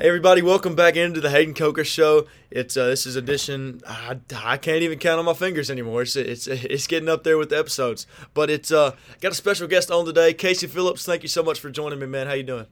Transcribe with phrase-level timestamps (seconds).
[0.00, 2.28] Hey everybody, welcome back into the Hayden Coker Show.
[2.52, 3.80] It's uh, this is edition.
[3.84, 6.02] I, I can't even count on my fingers anymore.
[6.02, 8.06] It's it's it's getting up there with the episodes.
[8.32, 11.04] But it's uh got a special guest on today, Casey Phillips.
[11.04, 12.28] Thank you so much for joining me, man.
[12.28, 12.66] How you doing?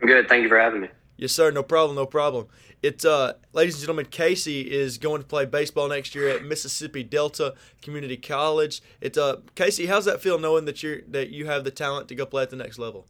[0.00, 0.28] I'm good.
[0.28, 0.88] Thank you for having me.
[1.16, 1.50] Yes, sir.
[1.50, 1.96] No problem.
[1.96, 2.46] No problem.
[2.80, 7.02] It's uh, ladies and gentlemen, Casey is going to play baseball next year at Mississippi
[7.02, 8.82] Delta Community College.
[9.00, 9.86] It's uh, Casey.
[9.86, 12.50] How's that feel knowing that you're that you have the talent to go play at
[12.50, 13.08] the next level?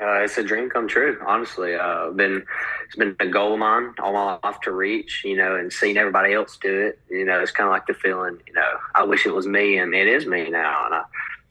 [0.00, 1.74] Uh, it's a dream come true, honestly.
[1.74, 2.44] Uh, been
[2.86, 5.98] it's been a goal of mine all my life to reach, you know, and seeing
[5.98, 6.98] everybody else do it.
[7.10, 9.78] You know, it's kind of like the feeling, you know, I wish it was me,
[9.78, 11.02] and it is me now, and I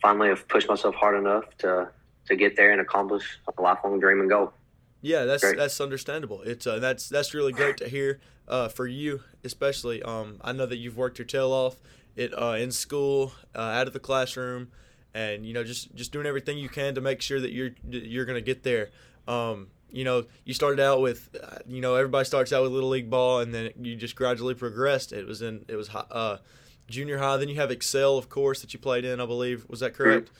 [0.01, 1.89] finally have pushed myself hard enough to
[2.27, 4.53] to get there and accomplish a lifelong dream and goal.
[5.01, 5.57] Yeah, that's great.
[5.57, 6.41] that's understandable.
[6.41, 10.01] It's uh, that's that's really great to hear uh, for you, especially.
[10.01, 11.77] Um, I know that you've worked your tail off
[12.15, 14.71] it uh, in school, uh, out of the classroom
[15.13, 18.25] and you know just just doing everything you can to make sure that you're you're
[18.25, 18.89] going to get there.
[19.27, 22.89] Um, you know, you started out with, uh, you know, everybody starts out with little
[22.89, 25.11] league ball, and then you just gradually progressed.
[25.11, 26.37] It was in it was uh,
[26.87, 27.37] junior high.
[27.37, 29.19] Then you have Excel, of course, that you played in.
[29.19, 30.27] I believe was that correct?
[30.27, 30.37] Mm-hmm.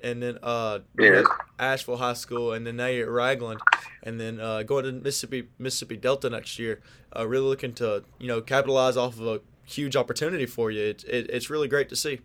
[0.00, 1.24] And then uh, yeah.
[1.58, 3.60] Ashville High School, and then now you're at Ragland,
[4.04, 6.80] and then uh, going to Mississippi Mississippi Delta next year.
[7.14, 10.82] Uh, really looking to you know capitalize off of a huge opportunity for you.
[10.82, 12.20] It, it, it's really great to see.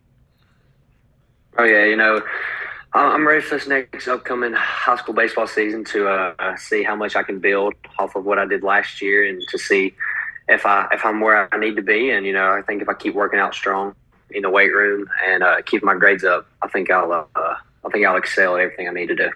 [1.58, 2.22] Oh yeah, you know,
[2.94, 7.16] I'm ready for this next upcoming high school baseball season to uh, see how much
[7.16, 9.94] I can build off of what I did last year, and to see
[10.48, 12.10] if I if I'm where I need to be.
[12.10, 13.95] And you know, I think if I keep working out strong
[14.32, 17.90] in the weight room and uh, keep my grades up, I think I'll uh, I
[17.92, 19.30] think I'll excel at everything I need to do.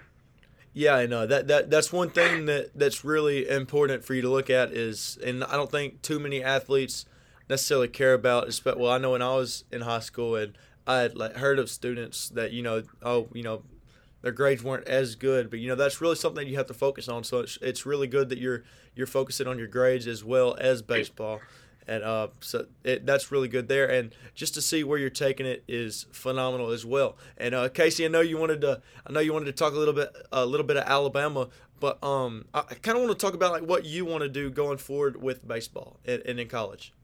[0.72, 4.28] Yeah, I know that that that's one thing that that's really important for you to
[4.28, 7.06] look at is, and I don't think too many athletes
[7.48, 8.60] necessarily care about.
[8.64, 10.56] Well, I know when I was in high school and
[10.88, 13.62] I had like heard of students that you know, oh, you know,
[14.22, 17.08] their grades weren't as good, but you know that's really something you have to focus
[17.08, 17.22] on.
[17.24, 20.80] So it's, it's really good that you're you're focusing on your grades as well as
[20.80, 21.40] baseball,
[21.86, 23.86] and uh, so it, that's really good there.
[23.86, 27.16] And just to see where you're taking it is phenomenal as well.
[27.36, 29.78] And uh, Casey, I know you wanted to I know you wanted to talk a
[29.78, 31.48] little bit a little bit of Alabama,
[31.80, 34.50] but um, I kind of want to talk about like what you want to do
[34.50, 36.94] going forward with baseball and, and in college.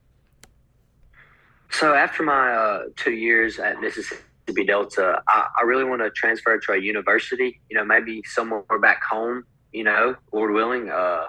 [1.78, 6.56] So after my uh, two years at Mississippi Delta, I, I really want to transfer
[6.58, 7.60] to a university.
[7.68, 9.44] You know, maybe somewhere back home.
[9.72, 11.24] You know, Lord willing, uh,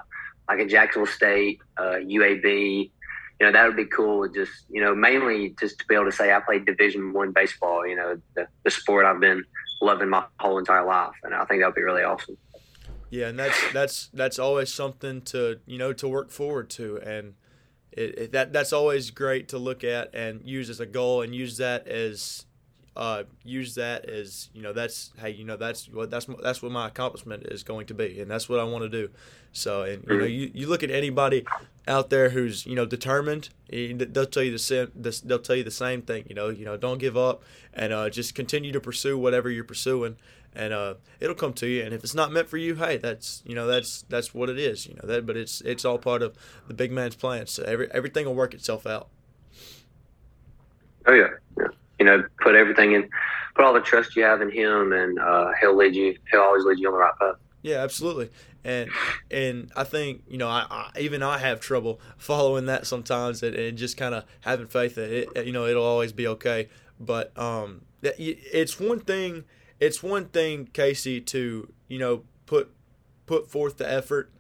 [0.48, 2.92] like a Jacksonville State, uh, UAB.
[3.40, 4.30] You know, that would be cool.
[4.30, 7.88] Just you know, mainly just to be able to say I played Division One baseball.
[7.88, 9.44] You know, the, the sport I've been
[9.82, 12.38] loving my whole entire life, and I think that would be really awesome.
[13.10, 17.34] Yeah, and that's that's that's always something to you know to work forward to, and
[17.96, 21.34] it, it, that that's always great to look at and use as a goal and
[21.34, 22.46] use that as
[22.98, 26.72] uh, use that as you know that's hey you know that's what that's that's what
[26.72, 29.10] my accomplishment is going to be and that's what I want to do.
[29.52, 31.46] So and you know you, you look at anybody
[31.88, 35.72] out there who's you know determined they'll tell you the same they'll tell you the
[35.72, 39.18] same thing you know you know don't give up and uh, just continue to pursue
[39.18, 40.18] whatever you're pursuing
[40.56, 41.84] and uh, it'll come to you.
[41.84, 44.58] And if it's not meant for you, hey, that's you know that's that's what it
[44.58, 44.88] is.
[44.88, 46.36] You know that, but it's it's all part of
[46.68, 47.48] the big man's plan.
[47.48, 49.10] So every everything will work itself out.
[51.08, 51.68] Oh yeah, yeah.
[52.00, 53.10] You know, put everything in,
[53.56, 56.18] put all the trust you have in him, and uh, he'll lead you.
[56.32, 57.36] He'll always lead you on the right path.
[57.62, 58.30] Yeah, absolutely.
[58.64, 58.90] And
[59.32, 63.56] and I think you know I, I even I have trouble following that sometimes, and,
[63.56, 66.70] and just kind of having faith that it, you know it'll always be okay.
[67.00, 69.44] But um, it's one thing
[69.80, 72.72] it's one thing, Casey, to you know put
[73.25, 74.31] put forth the effort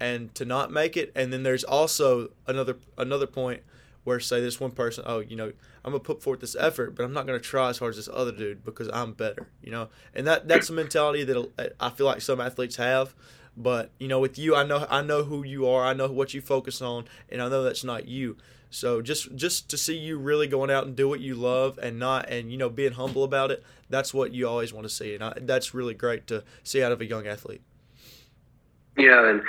[0.00, 3.62] and to not make it, and then there's also another another point
[4.04, 5.52] where say this one person, oh, you know,
[5.84, 8.08] I'm gonna put forth this effort, but I'm not gonna try as hard as this
[8.12, 11.90] other dude because I'm better, you know, and that that's a mentality that uh, I
[11.90, 13.14] feel like some athletes have.
[13.56, 15.84] But you know, with you, I know I know who you are.
[15.84, 18.36] I know what you focus on, and I know that's not you.
[18.70, 21.98] So just just to see you really going out and do what you love and
[21.98, 25.14] not and you know being humble about it, that's what you always want to see,
[25.14, 27.62] and I, that's really great to see out of a young athlete.
[28.96, 29.42] You know, and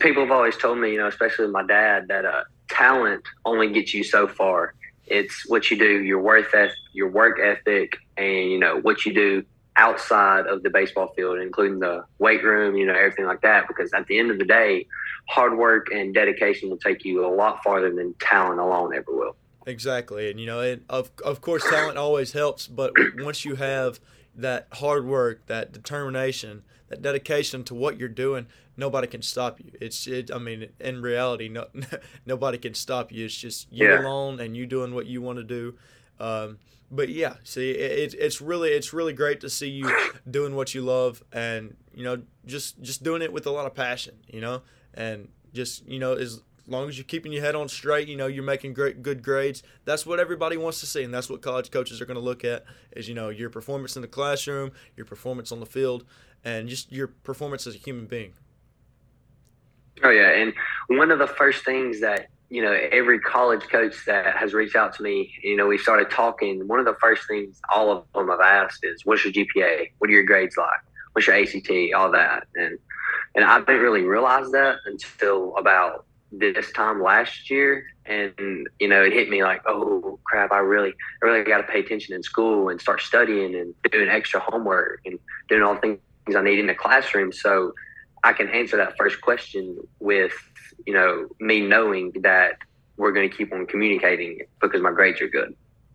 [0.00, 3.94] people have always told me, you know, especially my dad, that uh, talent only gets
[3.94, 4.74] you so far.
[5.06, 6.54] It's what you do, your worth,
[6.92, 9.44] your work ethic, and you know what you do
[9.76, 13.66] outside of the baseball field, including the weight room, you know, everything like that.
[13.68, 14.86] Because at the end of the day,
[15.28, 19.36] hard work and dedication will take you a lot farther than talent alone ever will.
[19.66, 24.00] Exactly, and you know, and of of course, talent always helps, but once you have
[24.34, 28.46] that hard work, that determination, that dedication to what you're doing,
[28.78, 29.72] nobody can stop you.
[29.78, 30.30] It's it.
[30.32, 31.66] I mean, in reality, no,
[32.26, 33.26] nobody can stop you.
[33.26, 34.00] It's just you yeah.
[34.00, 35.74] alone and you doing what you want to do.
[36.18, 36.58] Um,
[36.90, 39.94] but yeah, see, it, it's really it's really great to see you
[40.30, 43.74] doing what you love, and you know, just just doing it with a lot of
[43.74, 44.62] passion, you know,
[44.98, 48.26] and just you know, as long as you're keeping your head on straight, you know,
[48.26, 49.62] you're making great good grades.
[49.86, 52.44] That's what everybody wants to see, and that's what college coaches are going to look
[52.44, 56.04] at is you know your performance in the classroom, your performance on the field,
[56.44, 58.34] and just your performance as a human being.
[60.02, 60.52] Oh yeah, and
[60.88, 64.94] one of the first things that you know, every college coach that has reached out
[64.94, 66.66] to me, you know, we started talking.
[66.66, 69.92] One of the first things all of them have asked is, "What's your GPA?
[69.98, 70.80] What are your grades like?
[71.12, 71.92] What's your ACT?
[71.94, 72.78] All that." And
[73.38, 79.02] and I didn't really realize that until about this time last year, and you know,
[79.02, 80.50] it hit me like, "Oh crap!
[80.50, 80.92] I really,
[81.22, 85.00] I really got to pay attention in school and start studying and doing extra homework
[85.06, 85.18] and
[85.48, 86.00] doing all the things
[86.36, 87.74] I need in the classroom." So
[88.24, 90.32] I can answer that first question with
[90.86, 92.58] you know, me knowing that
[92.96, 95.54] we're going to keep on communicating because my grades are good.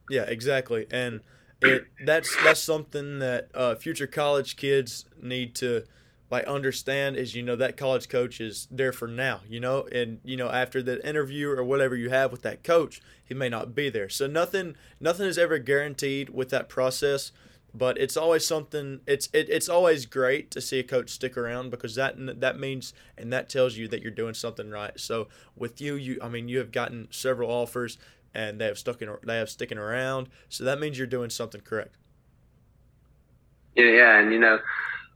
[0.10, 0.88] Yeah, exactly.
[0.92, 1.22] And
[1.62, 5.84] it that's that's something that uh, future college kids need to
[6.34, 9.88] like understand is you know that college coach is there for now you know?
[9.92, 13.50] And you know after the interview or whatever you have with that coach he may
[13.50, 14.10] not be there.
[14.10, 17.32] So nothing nothing is ever guaranteed with that process
[17.76, 21.70] but it's always something it's it, it's always great to see a coach stick around
[21.70, 25.00] because that that means and that tells you that you're doing something right.
[25.00, 28.00] So with you you i mean you have gotten several offers
[28.34, 30.30] and they have stuck in they have sticking around.
[30.50, 31.96] So that means you're doing something correct.
[33.76, 34.60] Yeah yeah and you know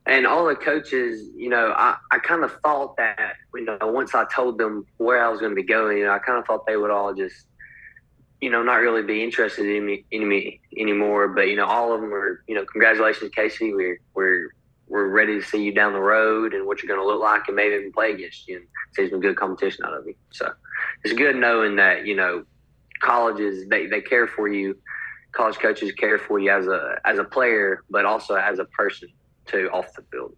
[0.08, 4.16] and all the coaches you know i, I kind of thought that you know once
[4.16, 6.46] i told them where i was going to be going you know i kind of
[6.46, 7.48] thought they would all just
[8.42, 11.28] you know, not really be interested in me, in me anymore.
[11.28, 13.74] But you know, all of them were, you know, congratulations, Casey.
[13.74, 14.50] We're we're
[14.88, 17.48] we're ready to see you down the road and what you're going to look like,
[17.48, 20.16] and maybe even play against you and see some good competition out of you.
[20.32, 20.52] So
[21.04, 22.44] it's good knowing that you know
[23.02, 24.78] colleges they, they care for you.
[25.32, 29.10] College coaches care for you as a as a player, but also as a person
[29.48, 30.36] too off the field.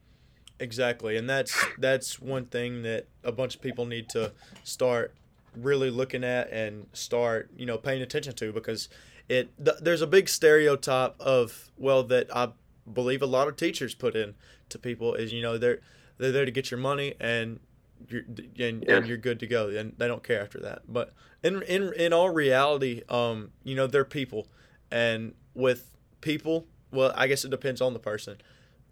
[0.60, 4.34] Exactly, and that's that's one thing that a bunch of people need to
[4.64, 5.14] start
[5.56, 8.88] really looking at and start you know paying attention to because
[9.28, 12.50] it th- there's a big stereotype of well that I
[12.92, 14.36] believe a lot of teachers put in
[14.70, 15.80] to people is you know they're
[16.18, 17.60] they're there to get your money and
[18.08, 18.98] you're and, yeah.
[18.98, 21.14] and you're good to go and they don't care after that but
[21.44, 24.48] in in in all reality um you know they're people
[24.92, 28.38] and with people well I guess it depends on the person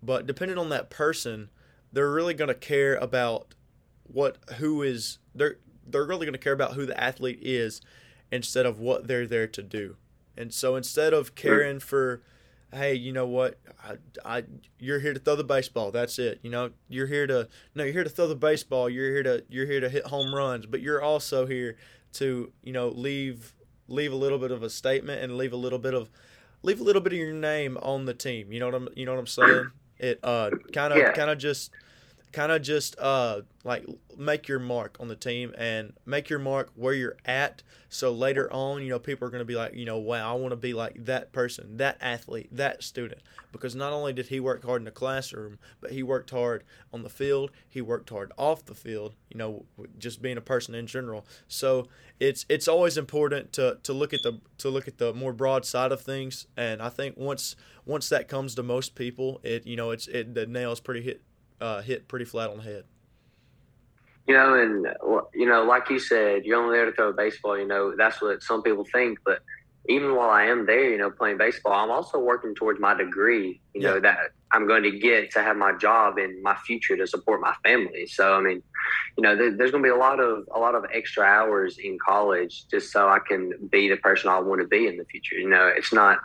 [0.01, 1.49] but depending on that person
[1.91, 3.53] they're really going to care about
[4.03, 5.57] what who is they're
[5.89, 7.81] they're really going to care about who the athlete is
[8.31, 9.95] instead of what they're there to do.
[10.35, 12.21] And so instead of caring for,
[12.73, 13.95] hey, you know what, I,
[14.25, 14.43] I,
[14.79, 15.91] you're here to throw the baseball.
[15.91, 16.39] That's it.
[16.43, 18.89] You know, you're here to no, you're here to throw the baseball.
[18.89, 21.77] You're here to you're here to hit home runs, but you're also here
[22.13, 23.53] to you know leave
[23.87, 26.09] leave a little bit of a statement and leave a little bit of
[26.61, 28.51] leave a little bit of your name on the team.
[28.51, 29.71] You know what I'm you know what I'm saying?
[29.99, 31.71] It uh kind of kind of just
[32.31, 33.85] kind of just uh like
[34.17, 37.63] make your mark on the team and make your mark where you're at.
[37.89, 40.37] So later on you know people are going to be like you know wow i
[40.37, 43.21] want to be like that person that athlete that student.
[43.51, 46.63] Because not only did he work hard in the classroom but he worked hard
[46.93, 49.65] on the field he worked hard off the field you know
[49.97, 51.25] just being a person in general.
[51.47, 51.87] So
[52.19, 55.65] it's it's always important to to look at the to look at the more broad
[55.65, 56.47] side of things.
[56.57, 60.33] And i think once once that comes to most people it you know it's it
[60.33, 61.21] the nail is pretty hit
[61.61, 62.83] uh, hit pretty flat on the head.
[64.27, 64.87] You know, and
[65.33, 67.57] you know, like you said, you're only there to throw a baseball.
[67.57, 69.19] You know, that's what some people think.
[69.23, 69.41] But
[69.87, 73.61] even while I am there, you know, playing baseball, I'm also working towards my degree.
[73.73, 73.89] You yeah.
[73.91, 74.17] know that
[74.51, 78.05] I'm going to get to have my job in my future to support my family.
[78.07, 78.61] So I mean,
[79.17, 81.77] you know, there, there's going to be a lot of a lot of extra hours
[81.77, 85.05] in college just so I can be the person I want to be in the
[85.05, 85.35] future.
[85.35, 86.19] You know, it's not.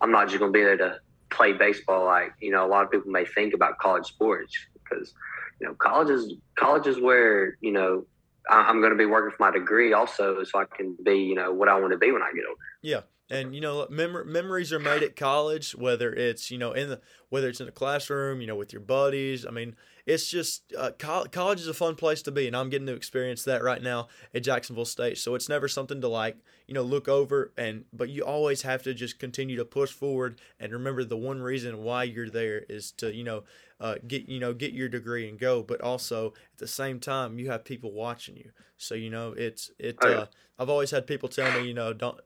[0.00, 0.98] I'm not just going to be there to
[1.32, 4.54] play baseball like you know a lot of people may think about college sports
[4.92, 5.14] because
[5.60, 8.04] you know college is college is where you know
[8.50, 11.52] I'm going to be working for my degree also, so I can be you know
[11.52, 12.60] what I want to be when I get older.
[12.82, 16.90] Yeah, and you know mem- memories are made at college, whether it's you know in
[16.90, 19.46] the whether it's in the classroom, you know with your buddies.
[19.46, 22.68] I mean, it's just uh, co- college is a fun place to be, and I'm
[22.68, 25.18] getting to experience that right now at Jacksonville State.
[25.18, 28.82] So it's never something to like you know look over, and but you always have
[28.82, 32.92] to just continue to push forward and remember the one reason why you're there is
[32.92, 33.44] to you know
[33.82, 37.40] uh, get you know get your degree and go, but also at the same time
[37.40, 38.52] you have people watching you.
[38.76, 39.98] So you know it's it.
[40.02, 40.16] Oh, yeah.
[40.16, 40.26] uh,
[40.58, 42.18] I've always had people tell me you know don't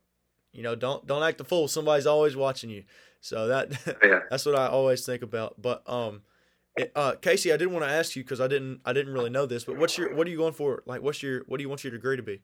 [0.52, 1.66] you know don't don't act a fool.
[1.66, 2.84] Somebody's always watching you.
[3.22, 4.20] So that oh, yeah.
[4.30, 5.60] that's what I always think about.
[5.60, 6.22] But um
[6.94, 9.46] uh, Casey, I did want to ask you because I didn't I didn't really know
[9.46, 10.82] this, but what's your what are you going for?
[10.84, 12.42] Like, what's your what do you want your degree to be?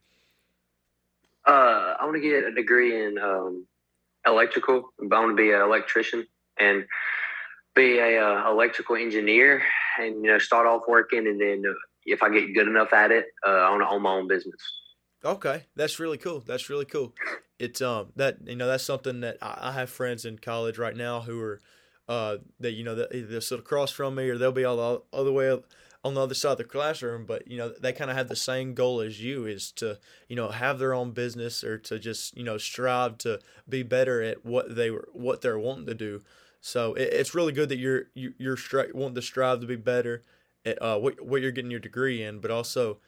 [1.46, 3.66] Uh, I want to get a degree in um,
[4.26, 4.94] electrical.
[5.00, 6.26] I want to be an electrician
[6.58, 6.86] and
[7.74, 9.62] be a uh, electrical engineer,
[9.98, 11.64] and you know start off working, and then
[12.04, 14.60] if I get good enough at it, uh, I want to own my own business.
[15.24, 16.40] Okay, that's really cool.
[16.40, 17.14] That's really cool.
[17.58, 20.96] It's um that you know that's something that I, I have friends in college right
[20.96, 21.60] now who are
[22.08, 25.16] uh that you know that they'll sit across from me or they'll be all the
[25.16, 25.56] other way
[26.04, 27.24] on the other side of the classroom.
[27.24, 30.34] But you know they kind of have the same goal as you is to you
[30.34, 33.38] know have their own business or to just you know strive to
[33.68, 36.22] be better at what they were what they're wanting to do.
[36.62, 39.76] So it, it's really good that you're you, you're stri- wanting to strive to be
[39.76, 40.22] better
[40.64, 42.98] at uh, what what you're getting your degree in, but also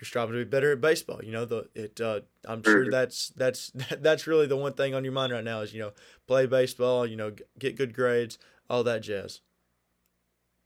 [0.00, 1.20] you're striving to be better at baseball.
[1.22, 2.00] You know, the it.
[2.00, 2.90] Uh, I'm sure mm-hmm.
[2.90, 5.92] that's that's that's really the one thing on your mind right now is you know
[6.26, 7.06] play baseball.
[7.06, 8.38] You know, get good grades,
[8.68, 9.40] all that jazz.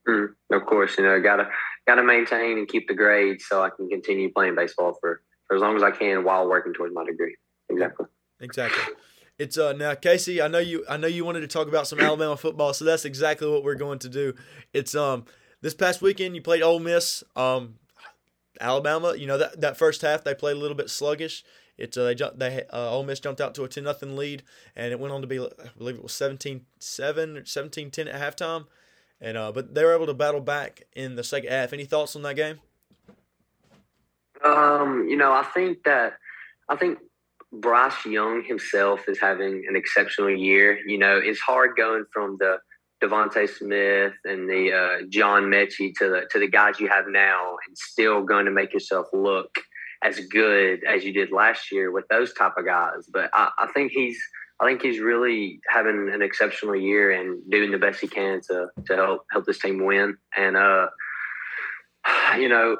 [0.08, 1.48] Mm, of course, you know, gotta
[1.86, 5.62] gotta maintain and keep the grades so I can continue playing baseball for for as
[5.62, 7.36] long as I can while working towards my degree.
[7.68, 8.06] Exactly.
[8.40, 8.94] Exactly.
[9.38, 12.00] It's uh now Casey, I know you I know you wanted to talk about some
[12.00, 14.34] Alabama football, so that's exactly what we're going to do.
[14.72, 15.26] It's um
[15.60, 17.22] this past weekend you played Ole Miss.
[17.34, 17.74] Um
[18.60, 21.44] Alabama, you know that that first half they played a little bit sluggish.
[21.76, 24.42] It uh, they jumped they uh, Ole Miss jumped out to a 10 nothing lead
[24.74, 26.62] and it went on to be I believe it was 17-7
[27.36, 28.66] or 17-10 at halftime.
[29.20, 31.74] And uh but they were able to battle back in the second half.
[31.74, 32.60] Any thoughts on that game?
[34.44, 36.14] Um, you know, I think that
[36.68, 36.98] I think
[37.52, 40.78] Bryce Young himself is having an exceptional year.
[40.86, 42.58] You know, it's hard going from the
[43.02, 47.56] DeVonta Smith and the uh, John Metchie to the to the guys you have now,
[47.66, 49.50] and still going to make yourself look
[50.02, 53.08] as good as you did last year with those type of guys.
[53.12, 54.18] But I, I think he's
[54.60, 58.68] I think he's really having an exceptional year and doing the best he can to
[58.86, 60.16] to help help this team win.
[60.36, 60.88] And uh,
[62.38, 62.78] you know,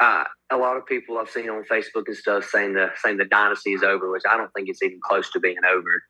[0.00, 3.24] uh, a lot of people I've seen on Facebook and stuff saying the saying the
[3.24, 6.02] dynasty is over, which I don't think it's even close to being over.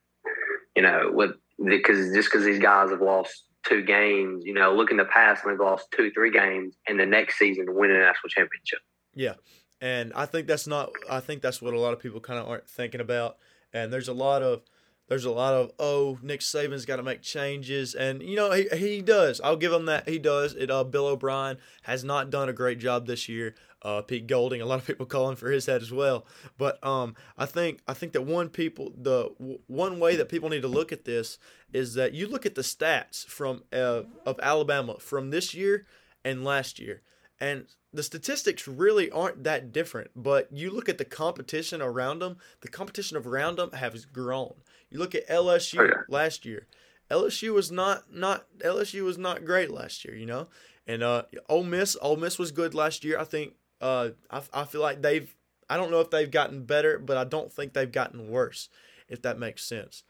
[0.75, 1.33] You know, with
[1.65, 5.45] because just because these guys have lost two games, you know, look in the past
[5.45, 8.81] and they've lost two, three games, and the next season win a national championship.
[9.15, 9.35] Yeah,
[9.81, 10.91] and I think that's not.
[11.11, 13.37] I think that's what a lot of people kind of aren't thinking about.
[13.73, 14.63] And there's a lot of
[15.09, 18.69] there's a lot of oh Nick Saban's got to make changes, and you know he
[18.75, 19.41] he does.
[19.43, 20.55] I'll give him that he does.
[20.55, 23.55] It uh, Bill O'Brien has not done a great job this year.
[23.85, 26.25] Uh, Pete Golding, a lot of people calling for his head as well.
[26.57, 30.49] But um, I think I think that one people the w- one way that people
[30.49, 31.39] need to look at this
[31.73, 35.87] is that you look at the stats from uh, of Alabama from this year
[36.25, 37.03] and last year,
[37.39, 40.11] and the statistics really aren't that different.
[40.17, 42.39] But you look at the competition around them.
[42.63, 44.55] The competition around them has grown.
[44.91, 45.91] You look at LSU oh, yeah.
[46.09, 46.67] last year.
[47.11, 50.49] LSU was not not LSU was not great last year, you know.
[50.87, 53.19] And uh, Ole Miss, Ole Miss was good last year.
[53.19, 55.35] I think uh, I, I feel like they've
[55.69, 58.69] I don't know if they've gotten better, but I don't think they've gotten worse,
[59.09, 60.03] if that makes sense.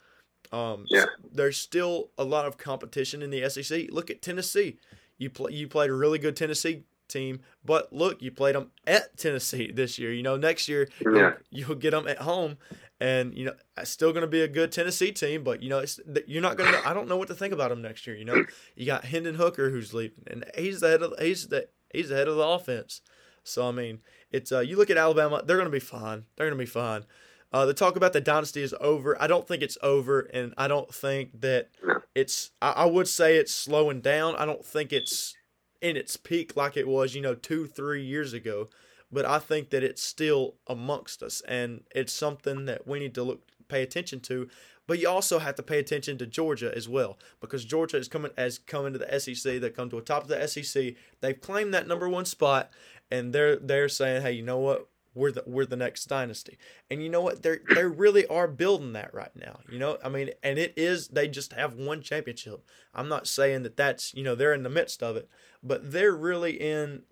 [0.52, 1.02] Um, yeah.
[1.02, 3.86] So there's still a lot of competition in the SEC.
[3.90, 4.78] Look at Tennessee.
[5.18, 9.16] You play, you played a really good Tennessee team, but look, you played them at
[9.16, 10.12] Tennessee this year.
[10.12, 11.10] You know, next year yeah.
[11.50, 12.58] you'll, you'll get them at home,
[13.00, 15.44] and you know, it's still going to be a good Tennessee team.
[15.44, 16.88] But you know, it's you're not going to.
[16.88, 18.16] I don't know what to think about them next year.
[18.16, 18.44] You know,
[18.76, 22.16] you got Hendon Hooker who's leaving, and he's the head of he's the he's the
[22.16, 23.00] head of the offense.
[23.44, 24.00] So I mean,
[24.32, 26.24] it's uh, you look at Alabama, they're going to be fine.
[26.36, 27.04] They're going to be fine.
[27.52, 29.20] Uh, the talk about the dynasty is over.
[29.22, 31.68] I don't think it's over, and I don't think that
[32.14, 32.50] it's.
[32.60, 34.34] I, I would say it's slowing down.
[34.36, 35.36] I don't think it's
[35.80, 38.70] in its peak like it was, you know, two, three years ago.
[39.12, 43.22] But I think that it's still amongst us, and it's something that we need to
[43.22, 44.48] look pay attention to.
[44.86, 48.32] But you also have to pay attention to Georgia as well, because Georgia is coming
[48.36, 49.60] as coming to the SEC.
[49.60, 50.94] They come to the top of the SEC.
[51.20, 52.70] They've claimed that number one spot,
[53.10, 54.88] and they're they're saying, hey, you know what?
[55.14, 56.58] We're the we're the next dynasty,
[56.90, 57.42] and you know what?
[57.42, 59.60] They they really are building that right now.
[59.70, 62.64] You know, I mean, and it is they just have one championship.
[62.92, 65.28] I'm not saying that that's you know they're in the midst of it,
[65.62, 67.02] but they're really in.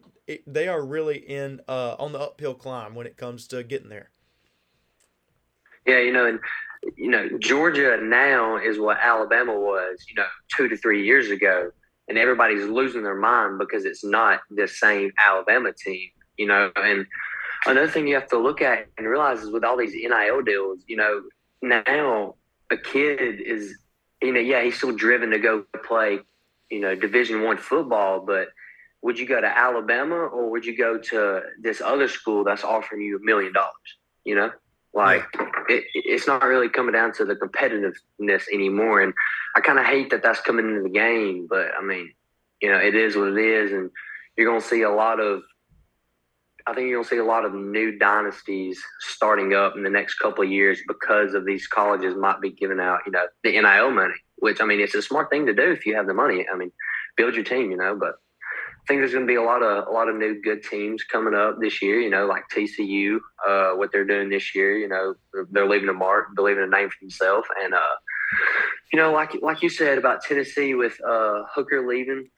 [0.46, 4.10] They are really in uh, on the uphill climb when it comes to getting there.
[5.86, 6.40] Yeah, you know, and
[6.96, 11.70] you know Georgia now is what Alabama was, you know, two to three years ago
[12.08, 16.70] and everybody's losing their mind because it's not the same Alabama team, you know.
[16.76, 17.06] And
[17.66, 20.80] another thing you have to look at and realize is with all these NIL deals,
[20.86, 21.22] you know,
[21.62, 22.34] now
[22.70, 23.76] a kid is,
[24.20, 26.20] you know, yeah, he's still driven to go play,
[26.70, 28.48] you know, Division One football, but
[29.02, 33.02] would you go to Alabama or would you go to this other school that's offering
[33.02, 33.72] you a million dollars?
[34.24, 34.50] You know,
[34.94, 35.24] like
[35.68, 39.00] it, it's not really coming down to the competitiveness anymore.
[39.00, 39.14] And
[39.56, 42.12] I kind of hate that that's coming into the game, but I mean,
[42.60, 43.90] you know, it is what it is, and
[44.36, 45.42] you're going to see a lot of
[46.66, 50.14] I think you're gonna see a lot of new dynasties starting up in the next
[50.14, 53.90] couple of years because of these colleges might be giving out, you know, the NIL
[53.90, 54.14] money.
[54.36, 56.46] Which I mean, it's a smart thing to do if you have the money.
[56.52, 56.72] I mean,
[57.16, 57.96] build your team, you know.
[57.98, 58.14] But
[58.82, 61.04] I think there's going to be a lot of a lot of new good teams
[61.04, 62.00] coming up this year.
[62.00, 64.76] You know, like TCU, uh, what they're doing this year.
[64.76, 65.14] You know,
[65.52, 67.96] they're, leaving a mark, they're leaving a name for themselves, and uh,
[68.92, 72.28] you know, like like you said about Tennessee with uh, Hooker leaving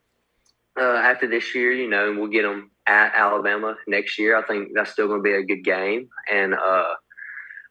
[0.79, 4.37] uh, after this year, you know, and we'll get them at Alabama next year.
[4.37, 6.95] I think that's still going to be a good game, and uh,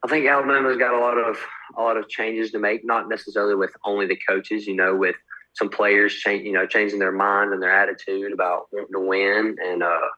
[0.04, 1.38] I think Alabama's got a lot of
[1.78, 5.16] a lot of changes to make, not necessarily with only the coaches, you know, with
[5.54, 9.56] some players change, you know, changing their mind and their attitude about wanting to win.
[9.64, 10.10] And, uh,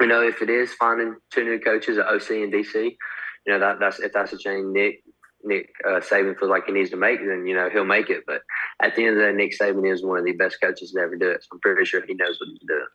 [0.00, 3.58] you know, if it is finding two new coaches at OC and DC, you know,
[3.58, 5.02] that, that's, if that's a change Nick,
[5.44, 8.24] Nick uh, Saban feels like he needs to make, then, you know, he'll make it.
[8.26, 8.42] But
[8.80, 11.00] at the end of the day, Nick Saban is one of the best coaches to
[11.00, 11.42] ever do it.
[11.42, 12.86] So I'm pretty sure he knows what he's doing.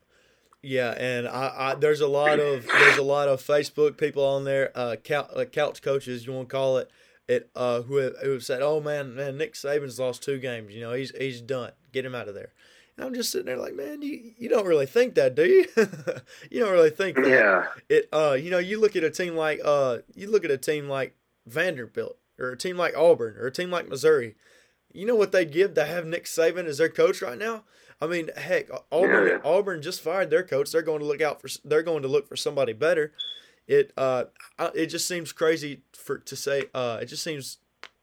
[0.63, 4.43] Yeah, and I, I, there's a lot of there's a lot of Facebook people on
[4.43, 6.89] there, uh, couch, uh, couch coaches you want to call it,
[7.27, 10.73] it uh who have, who have said, "Oh man, man, Nick Saban's lost two games.
[10.73, 11.71] You know, he's he's done.
[11.91, 12.53] Get him out of there."
[12.97, 15.65] And I'm just sitting there like, man, you you don't really think that, do you?
[16.49, 17.27] you don't really think that.
[17.27, 17.65] Yeah.
[17.89, 20.57] It uh, you know, you look at a team like uh, you look at a
[20.57, 21.15] team like
[21.45, 24.35] Vanderbilt or a team like Auburn or a team like Missouri.
[24.93, 27.65] You know what they'd give to have Nick Saban as their coach right now?
[28.01, 29.37] I mean, heck, Auburn yeah.
[29.43, 30.71] Auburn just fired their coach.
[30.71, 33.11] They're going to look out for they're going to look for somebody better
[33.67, 34.25] it uh
[34.73, 37.57] it just seems crazy for to say uh it just seems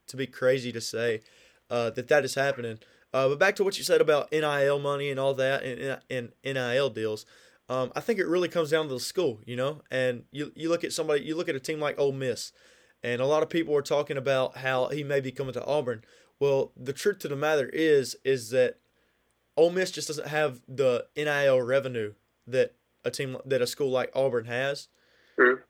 [0.07, 1.21] to be crazy to say
[1.69, 2.79] uh that that is happening.
[3.13, 6.33] Uh, but back to what you said about NIL money and all that and, and
[6.43, 7.25] NIL deals.
[7.69, 9.81] Um, I think it really comes down to the school, you know.
[9.89, 12.51] And you you look at somebody, you look at a team like Ole Miss,
[13.01, 16.03] and a lot of people are talking about how he may be coming to Auburn.
[16.39, 18.79] Well, the truth to the matter is is that
[19.57, 22.13] Ole Miss just doesn't have the NIL revenue
[22.45, 24.89] that a team that a school like Auburn has.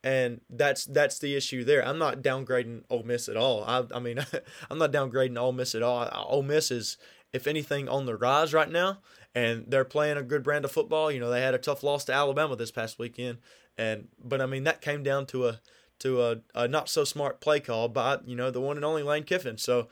[0.03, 1.85] And that's that's the issue there.
[1.85, 3.63] I'm not downgrading Ole Miss at all.
[3.63, 4.19] I I mean
[4.69, 6.07] I'm not downgrading Ole Miss at all.
[6.27, 6.97] Ole Miss is
[7.33, 8.99] if anything on the rise right now,
[9.33, 11.11] and they're playing a good brand of football.
[11.11, 13.39] You know they had a tough loss to Alabama this past weekend,
[13.77, 15.59] and but I mean that came down to a
[15.99, 19.03] to a, a not so smart play call by you know the one and only
[19.03, 19.57] Lane Kiffin.
[19.57, 19.87] So.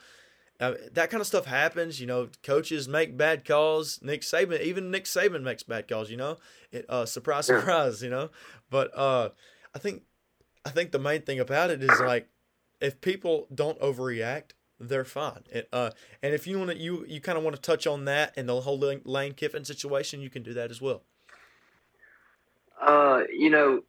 [0.60, 2.28] Uh, that kind of stuff happens, you know.
[2.44, 3.98] Coaches make bad calls.
[4.02, 6.38] Nick Saban, even Nick Saban makes bad calls, you know.
[6.70, 8.30] It uh, surprise, surprise, you know.
[8.70, 9.30] But uh,
[9.74, 10.02] I think
[10.64, 12.28] I think the main thing about it is like
[12.80, 15.44] if people don't overreact, they're fine.
[15.50, 15.90] It, uh,
[16.22, 18.48] and if you want to, you you kind of want to touch on that and
[18.48, 21.02] the whole Lane Kiffin situation, you can do that as well.
[22.80, 23.82] Uh, you know,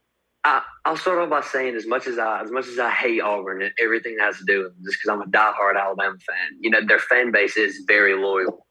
[0.44, 3.20] I, I'll start off by saying as much as I as much as I hate
[3.20, 6.58] Auburn and everything that has to do with just because I'm a diehard Alabama fan,
[6.60, 8.66] you know, their fan base is very loyal.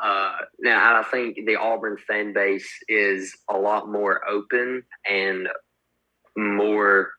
[0.00, 5.48] Uh, now I think the Auburn fan base is a lot more open and
[6.38, 7.10] more,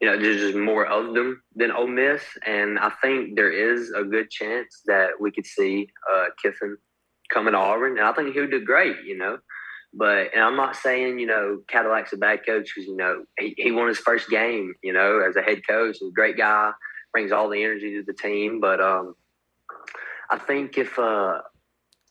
[0.00, 3.90] you know, there's just more of them than Ole Miss, and I think there is
[3.92, 6.76] a good chance that we could see uh, Kiffin
[7.32, 9.38] coming to Auburn, and I think he would do great, you know.
[9.94, 13.54] But and I'm not saying you know Cadillac's a bad coach because you know he,
[13.56, 16.72] he won his first game, you know, as a head coach, He's a great guy,
[17.12, 18.60] brings all the energy to the team.
[18.60, 19.14] But um,
[20.30, 21.38] I think if uh,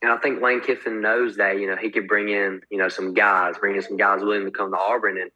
[0.02, 2.90] and I think Lane Kiffin knows that you know he could bring in you know
[2.90, 5.32] some guys, bring in some guys willing to come to Auburn, and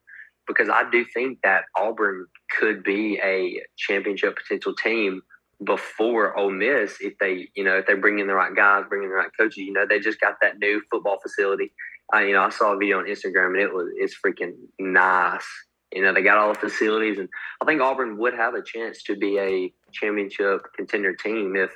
[0.49, 2.25] because I do think that Auburn
[2.59, 5.21] could be a championship potential team
[5.63, 9.03] before Ole Miss if they, you know, if they bring in the right guys, bring
[9.03, 9.57] in the right coaches.
[9.57, 11.71] You know, they just got that new football facility.
[12.13, 15.45] You know, I saw a video on Instagram and it was it's freaking nice.
[15.93, 17.27] You know, they got all the facilities, and
[17.61, 21.71] I think Auburn would have a chance to be a championship contender team if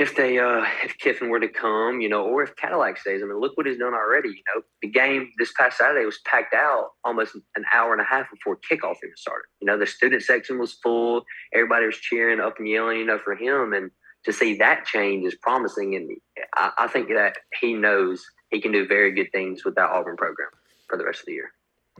[0.00, 3.20] if they uh if Kiffin were to come, you know, or if Cadillac stays.
[3.22, 4.30] I mean, look what he's done already.
[4.30, 8.04] You know, the game this past Saturday was packed out almost an hour and a
[8.04, 9.44] half before kickoff even started.
[9.60, 11.22] You know, the student section was full.
[11.54, 13.74] Everybody was cheering up and yelling, you know, for him.
[13.74, 13.90] And
[14.24, 15.94] to see that change is promising.
[15.94, 16.10] And
[16.56, 20.16] I, I think that he knows he can do very good things with that Auburn
[20.16, 20.48] program
[20.88, 21.52] for the rest of the year.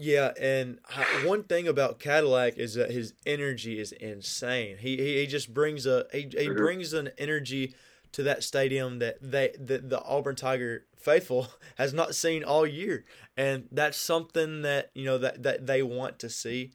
[0.03, 0.79] Yeah, and
[1.27, 4.79] one thing about Cadillac is that his energy is insane.
[4.79, 6.57] He he, he just brings a he, he mm-hmm.
[6.57, 7.75] brings an energy
[8.13, 13.05] to that stadium that they that the Auburn Tiger faithful has not seen all year,
[13.37, 16.73] and that's something that you know that that they want to see.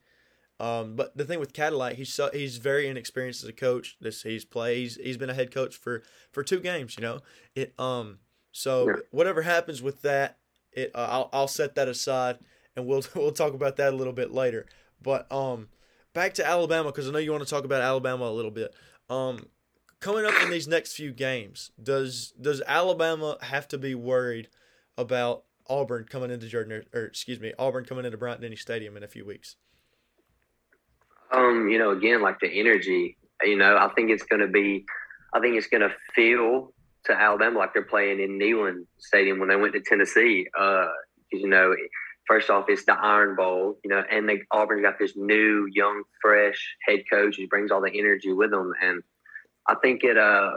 [0.59, 3.97] Um, but the thing with Cadillac, he's so, he's very inexperienced as a coach.
[3.99, 4.77] This he's played.
[4.77, 6.95] He's, he's been a head coach for for two games.
[6.95, 7.19] You know
[7.55, 7.73] it.
[7.79, 8.19] Um.
[8.51, 8.95] So yeah.
[9.09, 10.37] whatever happens with that,
[10.71, 12.37] it uh, I'll I'll set that aside,
[12.75, 14.65] and we'll we'll talk about that a little bit later.
[15.01, 15.69] But um,
[16.13, 18.73] back to Alabama because I know you want to talk about Alabama a little bit.
[19.09, 19.47] Um,
[19.99, 24.49] coming up in these next few games, does does Alabama have to be worried
[24.97, 29.03] about Auburn coming into Jordan, or excuse me, Auburn coming into Bryant Denny Stadium in
[29.03, 29.55] a few weeks?
[31.31, 33.17] Um, you know, again, like the energy.
[33.43, 34.85] You know, I think it's going to be.
[35.33, 36.71] I think it's going to feel
[37.05, 40.47] to Alabama like they're playing in Neyland Stadium when they went to Tennessee.
[40.57, 40.87] Uh,
[41.31, 41.75] you know,
[42.27, 43.77] first off, it's the Iron Bowl.
[43.83, 47.81] You know, and they Auburn's got this new, young, fresh head coach who brings all
[47.81, 49.03] the energy with them, and
[49.67, 50.17] I think it.
[50.17, 50.51] Uh,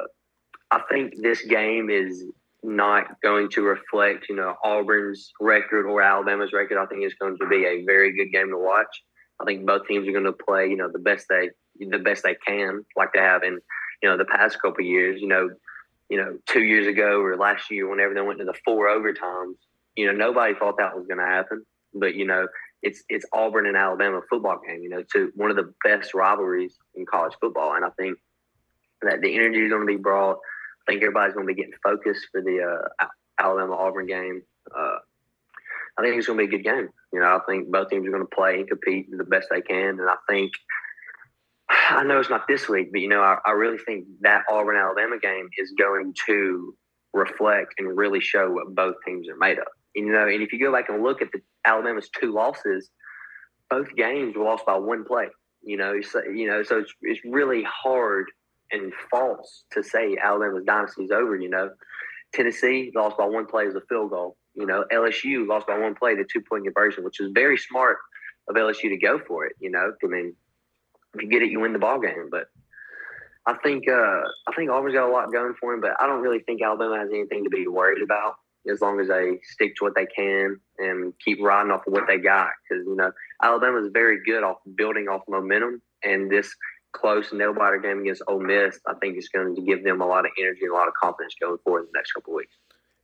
[0.70, 2.24] I think this game is
[2.62, 6.78] not going to reflect, you know, Auburn's record or Alabama's record.
[6.78, 9.02] I think it's going to be a very good game to watch.
[9.40, 12.24] I think both teams are going to play, you know, the best they the best
[12.24, 13.61] they can, like they have in,
[14.02, 15.20] you know, the past couple years.
[15.20, 15.50] You know,
[16.09, 19.54] you know, two years ago or last year, whenever they went to the four overtimes,
[19.98, 21.64] you know, nobody thought that was going to happen.
[21.94, 22.46] But you know,
[22.82, 24.82] it's it's Auburn and Alabama football game.
[24.82, 28.18] You know, to one of the best rivalries in college football, and I think
[29.02, 30.38] that the energy is going to be brought
[30.88, 33.06] I think everybody's going to be getting focused for the uh,
[33.38, 34.42] Alabama Auburn game.
[34.74, 34.96] Uh,
[35.98, 36.88] I think it's going to be a good game.
[37.12, 39.61] You know, I think both teams are going to play and compete the best they
[39.61, 40.52] can, and I think
[41.70, 44.76] I know it's not this week, but you know, I, I really think that Auburn
[44.76, 46.74] Alabama game is going to
[47.12, 49.66] reflect and really show what both teams are made of.
[49.94, 52.90] You know, and if you go back and look at the Alabama's two losses,
[53.70, 55.27] both games were lost by one play.
[55.62, 58.27] You know, so, you know, so it's, it's really hard
[58.70, 61.37] and false to say Alabama's dynasty is over.
[61.37, 61.70] You know,
[62.33, 64.37] Tennessee lost by one play as a field goal.
[64.55, 67.96] You know, LSU lost by one play, the two point conversion, which is very smart
[68.48, 69.55] of LSU to go for it.
[69.61, 70.35] You know, I mean,
[71.14, 72.29] if you get it, you win the ball game.
[72.31, 72.46] But
[73.46, 73.92] I think uh,
[74.46, 76.98] I think Auburn's got a lot going for him, but I don't really think Alabama
[76.98, 78.35] has anything to be worried about
[78.70, 82.07] as long as they stick to what they can and keep riding off of what
[82.07, 82.50] they got.
[82.68, 86.54] Because you know, Alabama is very good off building off momentum, and this
[86.92, 90.07] close nail biter game against Ole Miss, I think it's going to give them a
[90.07, 92.54] lot of energy and a lot of confidence going forward in the next couple weeks.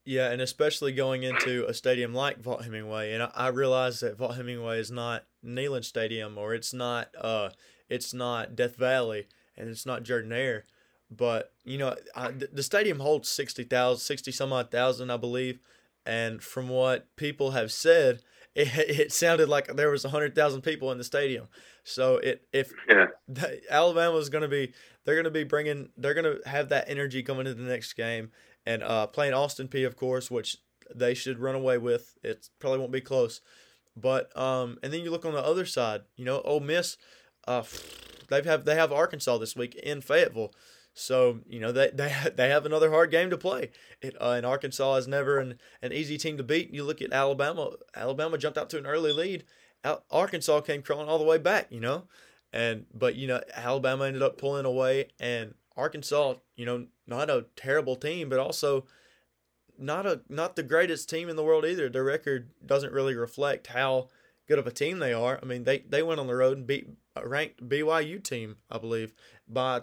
[0.06, 4.36] Yeah, and especially going into a stadium like Vaught Hemingway, and I, realize that Vaught
[4.36, 7.50] Hemingway is not Neyland Stadium or it's not uh
[7.88, 10.66] it's not Death Valley and it's not Jordan-Hare,
[11.16, 15.60] but you know I, the stadium holds 60,000, 60 some odd thousand, I believe,
[16.06, 18.22] and from what people have said,
[18.54, 21.48] it, it sounded like there was 100,000 people in the stadium.
[21.82, 23.06] So it if yeah.
[23.70, 24.72] Alabama is going to be
[25.04, 27.92] they're going to be bringing they're going to have that energy coming into the next
[27.94, 28.30] game
[28.64, 30.58] and uh, playing Austin Peay of course, which
[30.94, 32.14] they should run away with.
[32.22, 33.40] It probably won't be close.
[33.96, 36.96] But um and then you look on the other side, you know, Ole Miss
[37.46, 37.62] uh
[38.28, 40.52] they have they have Arkansas this week in Fayetteville.
[40.94, 43.70] So you know they they they have another hard game to play.
[44.00, 46.72] It, uh, and Arkansas is never an, an easy team to beat.
[46.72, 47.72] You look at Alabama.
[47.94, 49.44] Alabama jumped out to an early lead.
[50.10, 51.66] Arkansas came crawling all the way back.
[51.70, 52.04] You know,
[52.52, 57.46] and but you know Alabama ended up pulling away, and Arkansas, you know, not a
[57.56, 58.86] terrible team, but also
[59.78, 61.88] not a not the greatest team in the world either.
[61.88, 64.08] Their record doesn't really reflect how
[64.46, 65.38] good of a team they are.
[65.42, 68.78] I mean, they they went on the road and beat a ranked BYU team, I
[68.78, 69.12] believe,
[69.48, 69.82] by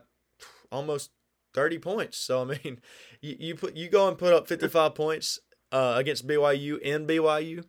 [0.72, 1.12] almost
[1.54, 2.18] 30 points.
[2.18, 2.80] So I mean,
[3.22, 5.40] you, you put you go and put up 55 points
[5.72, 7.64] uh, against BYU in BYU.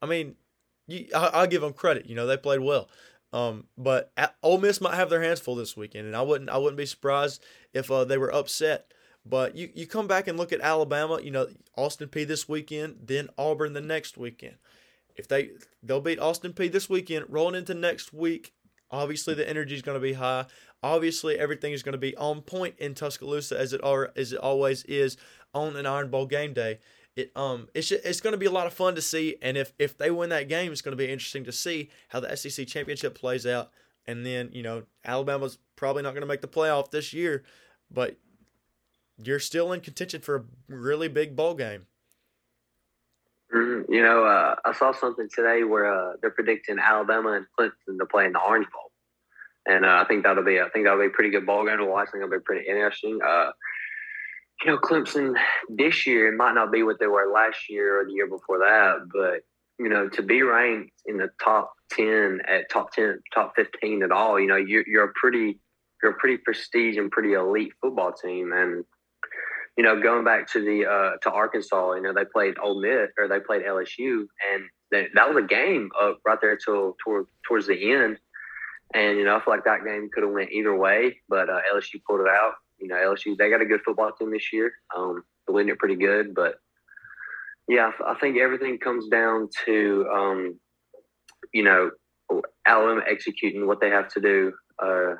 [0.00, 0.36] I mean,
[0.86, 2.06] you, I, will give them credit.
[2.06, 2.88] You know, they played well.
[3.32, 6.50] Um, but at, Ole Miss might have their hands full this weekend, and I wouldn't
[6.50, 8.92] I wouldn't be surprised if uh, they were upset.
[9.26, 11.20] But you, you come back and look at Alabama.
[11.22, 14.56] You know, Austin Peay this weekend, then Auburn the next weekend.
[15.16, 15.50] If they
[15.82, 18.54] they'll beat Austin Peay this weekend, rolling into next week,
[18.90, 20.46] obviously the energy is going to be high.
[20.82, 24.38] Obviously, everything is going to be on point in Tuscaloosa as it are, as it
[24.38, 25.16] always is
[25.52, 26.78] on an Iron Bowl game day.
[27.16, 29.72] It um it's it's going to be a lot of fun to see, and if
[29.78, 32.66] if they win that game, it's going to be interesting to see how the SEC
[32.68, 33.70] championship plays out.
[34.06, 37.42] And then you know Alabama's probably not going to make the playoff this year,
[37.90, 38.16] but
[39.20, 41.86] you're still in contention for a really big bowl game.
[43.52, 43.92] Mm-hmm.
[43.92, 48.06] You know, uh, I saw something today where uh, they're predicting Alabama and Clemson to
[48.06, 48.87] play in the Orange Bowl
[49.68, 51.78] and uh, I think that'll be I think that'll be a pretty good ball game
[51.78, 52.08] to watch.
[52.08, 53.18] I think it'll be pretty interesting.
[53.24, 53.50] Uh,
[54.64, 55.34] you know, Clemson
[55.68, 58.58] this year it might not be what they were last year or the year before
[58.58, 59.42] that, but
[59.78, 64.10] you know, to be ranked in the top ten at top ten, top fifteen at
[64.10, 65.60] all, you know, you're you're a pretty
[66.02, 68.84] you're a pretty prestige and pretty elite football team, and
[69.76, 73.10] you know, going back to the uh, to Arkansas, you know, they played Ole Miss
[73.18, 77.26] or they played LSU, and they, that was a game up right there till toward,
[77.46, 78.18] towards the end
[78.94, 81.60] and you know, I feel like that game could have went either way, but uh,
[81.74, 82.54] LSU pulled it out.
[82.78, 84.72] You know, LSU they got a good football team this year.
[84.96, 86.56] Um, they're winning it pretty good, but
[87.68, 90.60] yeah, I think everything comes down to um,
[91.52, 91.90] you know
[92.66, 95.14] Alabama executing what they have to do uh,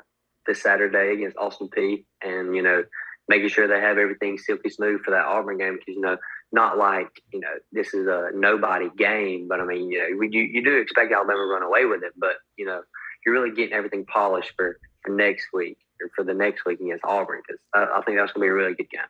[0.47, 2.83] this Saturday against Austin Peay, and you know
[3.27, 6.17] making sure they have everything silky smooth for that Auburn game because you know
[6.51, 10.41] not like you know this is a nobody game, but I mean you know you
[10.41, 12.81] you do expect Alabama to run away with it, but you know
[13.25, 17.03] you're really getting everything polished for for next week or for the next week against
[17.03, 19.01] Auburn because I, I think that's gonna be a really good game.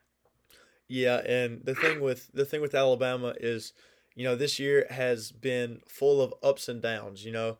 [0.88, 3.74] Yeah, and the thing with the thing with Alabama is,
[4.15, 7.24] you know, this year has been full of ups and downs.
[7.24, 7.58] You know,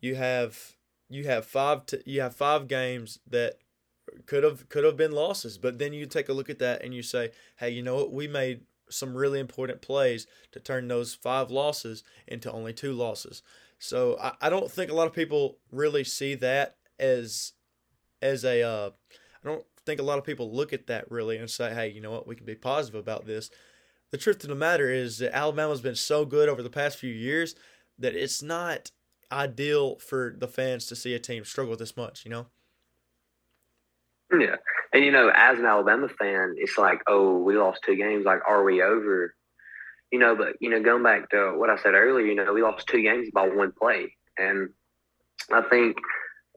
[0.00, 0.76] you have
[1.08, 3.58] you have five t- you have five games that
[4.26, 6.92] could have could have been losses, but then you take a look at that and
[6.92, 8.12] you say, hey, you know what?
[8.12, 13.42] We made some really important plays to turn those five losses into only two losses.
[13.82, 17.52] So I, I don't think a lot of people really see that as
[18.22, 18.90] as a uh,
[19.44, 22.00] I don't think a lot of people look at that really and say, hey, you
[22.00, 23.50] know what, we can be positive about this.
[24.12, 27.12] The truth of the matter is that Alabama's been so good over the past few
[27.12, 27.56] years
[27.98, 28.92] that it's not
[29.32, 32.46] ideal for the fans to see a team struggle this much, you know?
[34.38, 34.56] Yeah.
[34.92, 38.24] And, you know, as an Alabama fan, it's like, oh, we lost two games.
[38.24, 39.34] Like, are we over?
[40.12, 42.62] You know, but, you know, going back to what I said earlier, you know, we
[42.62, 44.14] lost two games by one play.
[44.38, 44.68] And
[45.50, 45.96] I think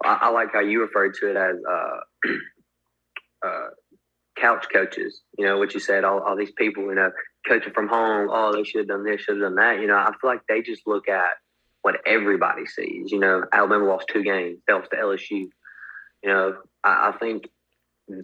[0.03, 2.27] I, I like how you referred to it as uh,
[3.47, 3.69] uh,
[4.37, 7.11] couch coaches, you know, what you said, all, all these people, you know,
[7.47, 9.79] coaching from home, oh, they should have done this, should have done that.
[9.79, 11.31] You know, I feel like they just look at
[11.81, 13.11] what everybody sees.
[13.11, 15.47] You know, Alabama lost two games, they lost to LSU.
[16.23, 17.47] You know, I, I think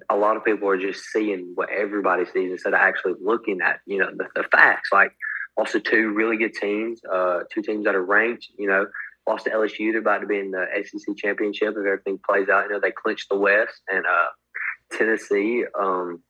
[0.10, 3.80] a lot of people are just seeing what everybody sees instead of actually looking at,
[3.86, 4.90] you know, the, the facts.
[4.92, 5.14] Like,
[5.58, 8.88] also two really good teams, uh, two teams that are ranked, you know,
[9.28, 9.92] lost to LSU.
[9.92, 12.66] They're about to be in the SEC championship if everything plays out.
[12.66, 14.28] You know, they clinched the West and uh,
[14.92, 15.66] Tennessee.
[15.80, 16.24] Um,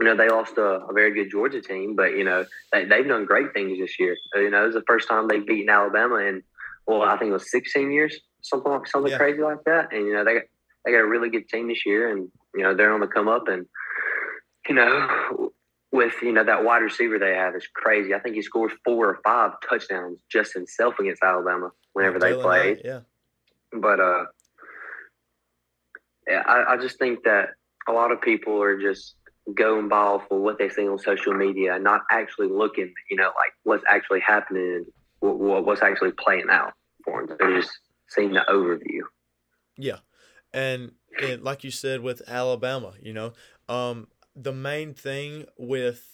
[0.00, 3.06] you know, they lost a, a, very good Georgia team, but you know, they, they've
[3.06, 4.16] done great things this year.
[4.34, 6.42] You know, it was the first time they've beaten Alabama in,
[6.86, 9.18] well, I think it was 16 years, something like something yeah.
[9.18, 9.92] crazy like that.
[9.92, 10.42] And you know, they got
[10.84, 13.28] they got a really good team this year, and you know, they're on the come
[13.28, 13.48] up.
[13.48, 13.66] And
[14.68, 15.52] you know,
[15.92, 18.14] with you know that wide receiver they have is crazy.
[18.14, 22.82] I think he scored four or five touchdowns just himself against Alabama whenever they played.
[22.84, 23.00] yeah.
[23.72, 24.24] But uh,
[26.28, 27.50] yeah, I, I just think that
[27.88, 29.14] a lot of people are just
[29.54, 33.16] going by off of what they see on social media and not actually looking, you
[33.16, 34.86] know, like what's actually happening,
[35.20, 36.72] what, what's actually playing out
[37.04, 37.36] for them.
[37.38, 39.02] They're just seeing the overview.
[39.76, 39.98] Yeah,
[40.54, 43.32] and, and like you said with Alabama, you know,
[43.68, 46.10] um, the main thing with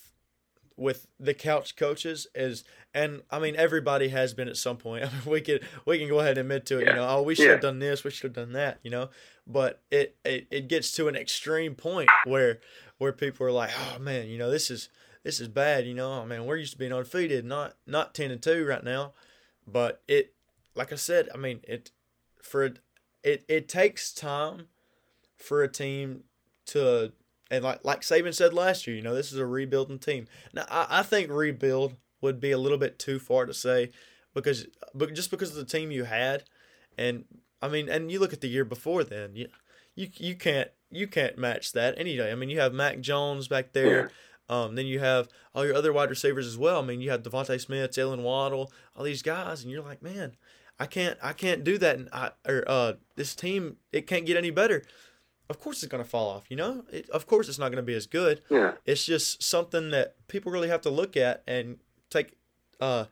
[0.76, 5.04] with the couch coaches is and I mean everybody has been at some point.
[5.06, 6.90] I mean we can we can go ahead and admit to it, yeah.
[6.90, 7.52] you know, oh we should yeah.
[7.52, 9.10] have done this, we should have done that, you know.
[9.46, 12.60] But it, it it gets to an extreme point where
[12.98, 14.88] where people are like, Oh man, you know, this is
[15.22, 18.30] this is bad, you know, oh man, we're used to being undefeated, not not ten
[18.30, 19.12] and two right now.
[19.66, 20.34] But it
[20.74, 21.90] like I said, I mean it
[22.42, 22.72] for
[23.22, 24.66] it it takes time
[25.36, 26.24] for a team
[26.66, 27.12] to
[27.50, 30.26] and like like Saban said last year, you know, this is a rebuilding team.
[30.52, 33.90] Now I, I think rebuild would be a little bit too far to say
[34.34, 36.44] because but just because of the team you had
[36.96, 37.24] and
[37.60, 39.48] I mean and you look at the year before then, you
[39.94, 42.30] you, you can't you can't match that any day.
[42.30, 44.10] I mean you have Mac Jones back there.
[44.48, 46.82] Um, then you have all your other wide receivers as well.
[46.82, 50.32] I mean, you have DeVonta Smith, Jaylen Waddle, all these guys, and you're like, man,
[50.80, 51.96] I can't, I can't do that.
[51.96, 54.82] And I, or uh, this team, it can't get any better
[55.50, 56.44] of course it's going to fall off.
[56.48, 58.40] You know, it, of course it's not going to be as good.
[58.48, 58.74] Yeah.
[58.86, 62.36] It's just something that people really have to look at and take,
[62.80, 63.06] uh,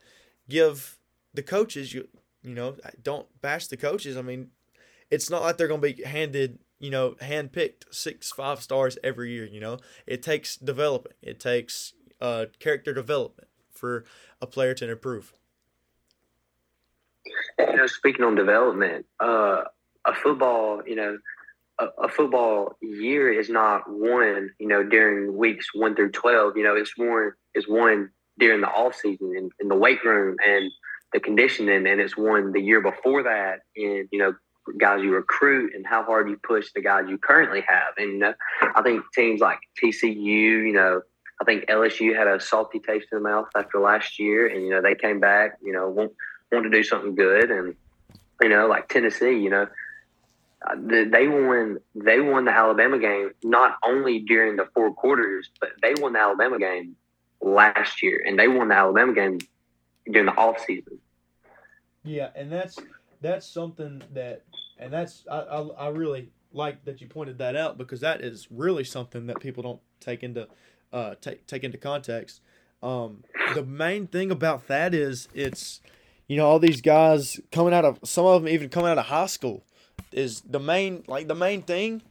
[0.48, 0.98] give
[1.34, 1.92] the coaches.
[1.92, 2.08] You
[2.44, 4.16] you know, don't bash the coaches.
[4.16, 4.50] I mean,
[5.10, 8.96] it's not like they're going to be handed you know hand picked six five stars
[9.02, 9.44] every year.
[9.44, 11.12] You know, it takes developing.
[11.20, 14.04] It takes uh character development for
[14.40, 15.32] a player to improve.
[17.58, 19.62] You know, speaking on development, uh,
[20.06, 21.18] a football, you know,
[21.78, 26.56] a, a, football year is not one, you know, during weeks one through twelve.
[26.56, 30.36] You know, it's won is one during the off season in, in the weight room
[30.44, 30.70] and
[31.12, 34.34] the conditioning, and it's one the year before that in you know
[34.78, 37.94] guys you recruit and how hard you push the guys you currently have.
[37.96, 38.34] And know,
[38.74, 41.00] I think teams like TCU, you know,
[41.40, 44.70] I think LSU had a salty taste in the mouth after last year, and you
[44.70, 45.88] know they came back, you know,
[46.52, 47.74] want to do something good, and
[48.40, 49.66] you know, like Tennessee, you know,
[50.66, 55.70] uh, they won they won the Alabama game not only during the four quarters, but
[55.82, 56.96] they won the Alabama game
[57.40, 59.38] last year, and they won the Alabama game
[60.10, 60.98] during the off season.
[62.02, 62.78] Yeah, and that's
[63.20, 64.42] that's something that,
[64.78, 68.48] and that's I, I, I really like that you pointed that out because that is
[68.50, 70.48] really something that people don't take into
[70.92, 72.40] uh take take into context.
[72.82, 75.80] Um, the main thing about that is it's
[76.28, 79.06] you know all these guys coming out of some of them even coming out of
[79.06, 79.64] high school
[80.12, 82.02] is the main like the main thing.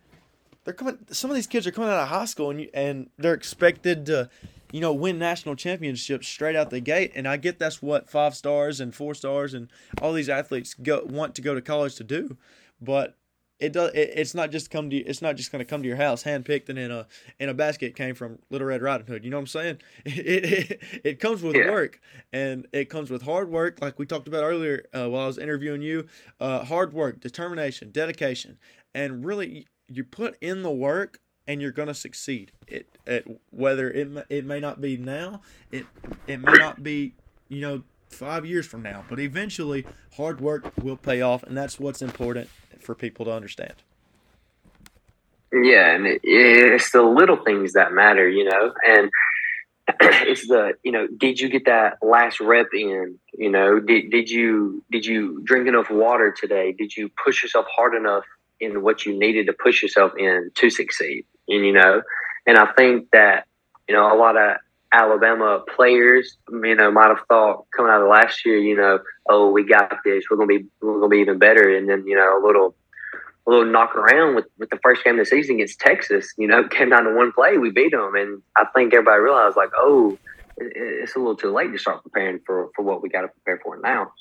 [0.65, 0.97] They're coming.
[1.11, 4.05] Some of these kids are coming out of high school and you, and they're expected
[4.07, 4.29] to
[4.71, 7.11] you know, win national championships straight out the gate.
[7.15, 9.69] And I get that's what five stars and four stars and
[10.01, 12.37] all these athletes go want to go to college to do,
[12.81, 13.15] but
[13.59, 13.91] it does.
[13.93, 14.97] It, it's not just come to.
[14.97, 17.07] It's not just going to come to your house handpicked and in a
[17.39, 19.23] in a basket came from Little Red Riding Hood.
[19.23, 19.77] You know what I'm saying?
[20.05, 21.71] It it, it comes with yeah.
[21.71, 21.99] work
[22.33, 25.37] and it comes with hard work, like we talked about earlier uh, while I was
[25.37, 26.07] interviewing you.
[26.39, 28.57] Uh, hard work, determination, dedication,
[28.93, 32.51] and really you put in the work and you're going to succeed.
[32.67, 35.41] It, it whether it it may not be now,
[35.71, 35.85] it
[36.27, 37.13] it may not be
[37.47, 41.79] you know five years from now, but eventually hard work will pay off, and that's
[41.79, 43.73] what's important for people to understand.
[45.51, 49.09] Yeah, and it, it's the little things that matter, you know, and
[50.01, 53.17] it's the you know, did you get that last rep in?
[53.33, 56.73] You know, did did you did you drink enough water today?
[56.73, 58.25] Did you push yourself hard enough
[58.59, 61.25] in what you needed to push yourself in to succeed?
[61.47, 62.01] And you know,
[62.45, 63.47] and I think that
[63.87, 64.57] you know a lot of
[64.91, 69.51] Alabama players, you know, might have thought coming out of last year, you know, oh,
[69.51, 72.41] we got this, we're gonna be we're gonna be even better, and then you know
[72.41, 72.75] a little
[73.45, 76.47] a little knock around with, with the first game of the season against Texas, you
[76.47, 79.71] know, came down to one play, we beat them, and I think everybody realized like,
[79.77, 80.17] oh,
[80.57, 83.59] it's a little too late to start preparing for for what we got to prepare
[83.63, 84.11] for now.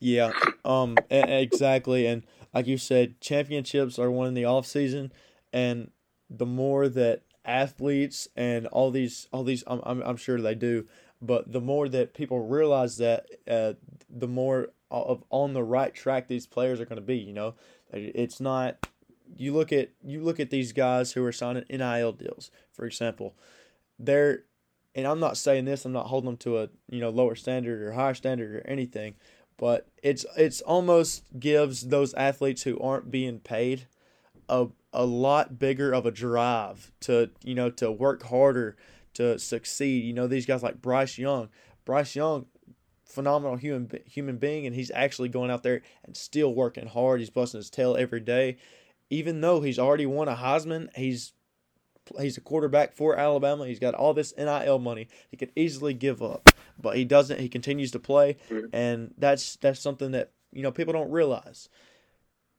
[0.00, 0.32] Yeah,
[0.64, 5.12] um, exactly, and like you said, championships are won in the off season,
[5.52, 5.90] and
[6.30, 10.86] the more that athletes and all these all these I'm, I'm, I'm sure they do
[11.20, 13.72] but the more that people realize that uh,
[14.08, 17.54] the more of on the right track these players are going to be you know?
[17.92, 18.86] It's not
[19.36, 23.34] you look at you look at these guys who are signing NIL deals for example.
[23.98, 24.44] They're
[24.94, 27.82] and I'm not saying this I'm not holding them to a you know lower standard
[27.82, 29.14] or higher standard or anything
[29.56, 33.86] but it's it's almost gives those athletes who aren't being paid
[34.48, 38.76] a a lot bigger of a drive to you know to work harder
[39.14, 40.04] to succeed.
[40.04, 41.48] You know these guys like Bryce Young.
[41.84, 42.46] Bryce Young,
[43.04, 47.20] phenomenal human human being, and he's actually going out there and still working hard.
[47.20, 48.58] He's busting his tail every day,
[49.10, 50.94] even though he's already won a Heisman.
[50.96, 51.32] He's
[52.18, 53.66] he's a quarterback for Alabama.
[53.66, 55.08] He's got all this NIL money.
[55.30, 57.40] He could easily give up, but he doesn't.
[57.40, 58.74] He continues to play, mm-hmm.
[58.74, 61.68] and that's that's something that you know people don't realize.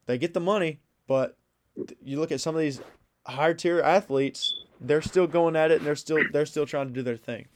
[0.06, 1.38] They get the money, but
[2.04, 2.82] you look at some of these
[3.26, 6.94] higher tier athletes, they're still going at it and they're still they're still trying to
[6.94, 7.48] do their thing.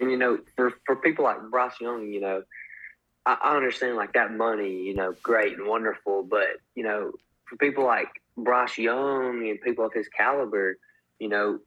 [0.00, 2.42] And you know, for for people like Bryce Young, you know,
[3.26, 7.12] I, I understand like that money, you know, great and wonderful, but you know,
[7.46, 10.78] for people like Bryce Young and people of his caliber,
[11.18, 11.58] you know,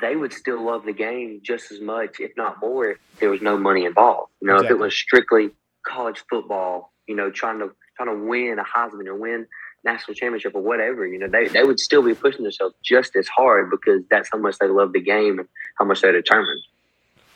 [0.00, 3.42] they would still love the game just as much, if not more, if there was
[3.42, 4.32] no money involved.
[4.40, 4.76] You know, exactly.
[4.76, 5.50] if it was strictly
[5.86, 9.46] college football, you know, trying to trying to win a Heisman or win
[9.84, 13.26] national championship or whatever, you know, they, they would still be pushing themselves just as
[13.28, 16.62] hard because that's how much they love the game and how much they're determined.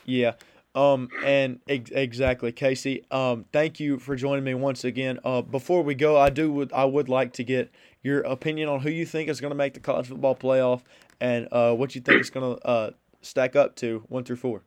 [0.05, 0.33] Yeah.
[0.75, 3.05] Um, and ex- exactly, Casey.
[3.11, 5.19] Um, thank you for joining me once again.
[5.25, 7.71] Uh, before we go, I do would I would like to get
[8.03, 10.83] your opinion on who you think is going to make the college football playoff
[11.19, 12.91] and uh, what you think is going to uh,
[13.23, 14.63] stack up to one through four.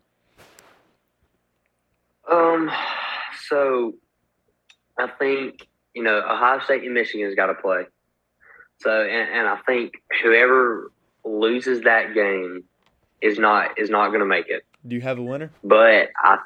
[2.29, 2.71] Um,
[3.47, 3.93] so
[4.97, 7.83] I think you know, Ohio State and Michigan's got to play.
[8.81, 10.91] So, and, and I think whoever
[11.25, 12.63] loses that game
[13.21, 14.63] is not is not going to make it.
[14.87, 15.51] Do you have a winner?
[15.63, 16.37] But I,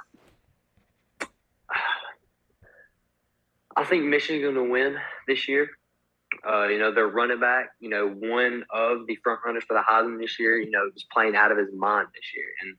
[3.76, 5.70] I think Michigan's going to win this year.
[6.48, 9.84] Uh, you know, their running back, you know, one of the front runners for the
[9.88, 12.48] Heisman this year, you know, is playing out of his mind this year.
[12.62, 12.76] And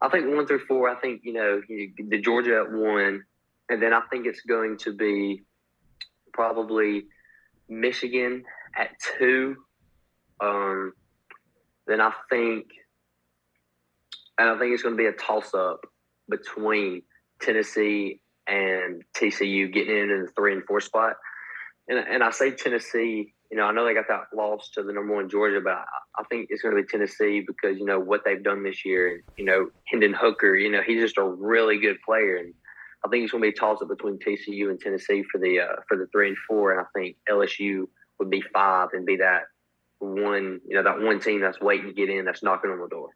[0.00, 3.22] I think one through four, I think, you know, the Georgia at one,
[3.68, 5.42] and then I think it's going to be
[6.34, 7.04] probably
[7.68, 8.44] Michigan
[8.76, 9.56] at two.
[10.40, 10.92] Um,
[11.86, 12.66] then I think,
[14.38, 15.80] and I think it's going to be a toss up
[16.28, 17.02] between
[17.40, 21.14] Tennessee and TCU getting into the three and four spot.
[21.88, 24.92] And, and I say Tennessee, you know, I know they got that loss to the
[24.92, 25.84] number one Georgia, but I,
[26.18, 29.14] I think it's going to be Tennessee because, you know, what they've done this year.
[29.14, 32.36] And, you know, Hendon Hooker, you know, he's just a really good player.
[32.36, 32.54] And
[33.04, 35.60] I think it's going to be a toss up between TCU and Tennessee for the
[35.60, 37.86] uh, for the three and four, and I think LSU
[38.18, 39.42] would be five and be that
[39.98, 42.88] one you know that one team that's waiting to get in, that's knocking on the
[42.88, 43.10] door.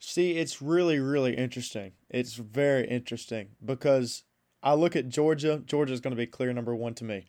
[0.00, 1.92] See, it's really really interesting.
[2.10, 4.24] It's very interesting because
[4.62, 5.62] I look at Georgia.
[5.64, 7.26] Georgia is going to be clear number one to me.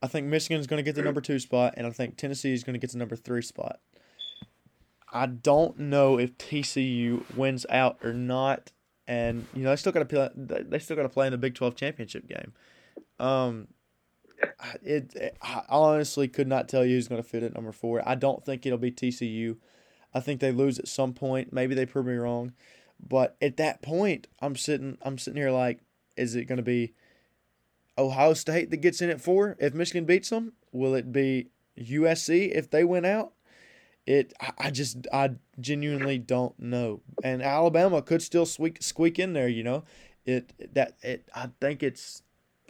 [0.00, 2.52] I think Michigan is going to get the number two spot, and I think Tennessee
[2.52, 3.80] is going to get the number three spot.
[5.12, 8.70] I don't know if TCU wins out or not
[9.08, 10.28] and you know they still got to play.
[10.36, 12.52] They still got to play in the Big Twelve championship game.
[13.18, 13.68] Um,
[14.82, 18.06] it, it, I honestly could not tell you who's going to fit at number four.
[18.06, 19.56] I don't think it'll be TCU.
[20.14, 21.52] I think they lose at some point.
[21.52, 22.52] Maybe they prove me wrong,
[23.04, 25.80] but at that point, I'm sitting I'm sitting here like,
[26.16, 26.92] is it going to be
[27.96, 30.52] Ohio State that gets in at four if Michigan beats them?
[30.70, 31.48] Will it be
[31.78, 33.32] USC if they win out?
[34.08, 37.02] It I just I genuinely don't know.
[37.22, 39.84] And Alabama could still squeak squeak in there, you know.
[40.24, 42.22] It that it I think it's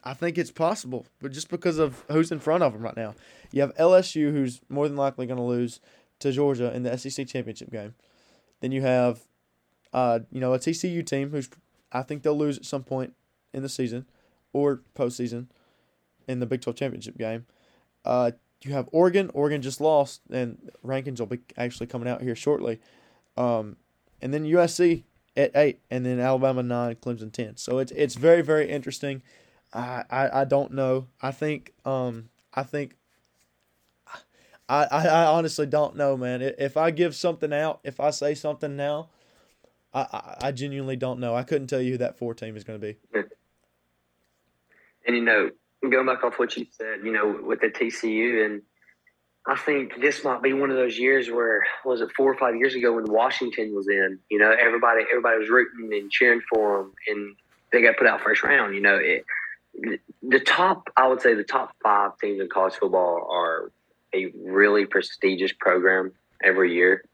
[0.02, 3.14] I think it's possible, but just because of who's in front of them right now.
[3.52, 5.78] You have LSU who's more than likely going to lose
[6.18, 7.94] to Georgia in the SEC championship game.
[8.60, 9.20] Then you have
[9.92, 11.48] uh, you know, a TCU team who's
[11.92, 13.14] I think they'll lose at some point
[13.54, 14.06] in the season
[14.52, 15.46] or postseason
[16.26, 17.46] in the Big 12 championship game.
[18.04, 18.32] Uh,
[18.62, 19.30] you have Oregon.
[19.34, 22.80] Oregon just lost, and rankings will be actually coming out here shortly.
[23.36, 23.76] Um,
[24.20, 25.04] and then USC
[25.36, 27.56] at eight, and then Alabama nine, Clemson ten.
[27.56, 29.22] So it's it's very very interesting.
[29.72, 31.06] I I, I don't know.
[31.22, 32.96] I think um I think
[34.68, 36.42] I, I, honestly don't know, man.
[36.42, 39.08] If I give something out, if I say something now,
[39.94, 41.34] I, I, I genuinely don't know.
[41.34, 42.98] I couldn't tell you who that four team is going to be.
[45.06, 45.50] And you know,
[45.82, 48.62] going back off what you said, you know, with the TCU, and
[49.46, 52.56] I think this might be one of those years where was it four or five
[52.56, 54.18] years ago when Washington was in?
[54.30, 57.36] You know, everybody everybody was rooting and cheering for them, and
[57.72, 58.74] they got put out first round.
[58.74, 59.24] You know, it,
[60.22, 63.70] the top I would say the top five teams in college football are
[64.14, 66.12] a really prestigious program
[66.42, 67.04] every year,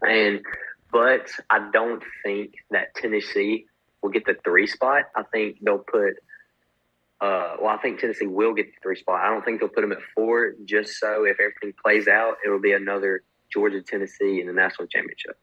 [0.00, 0.40] and
[0.90, 3.66] but I don't think that Tennessee
[4.02, 5.04] will get the three spot.
[5.14, 6.14] I think they'll put
[7.20, 9.20] uh, well, I think Tennessee will get the three spot.
[9.20, 12.60] I don't think they'll put them at four, just so if everything plays out, it'll
[12.60, 15.36] be another Georgia Tennessee in the national championship.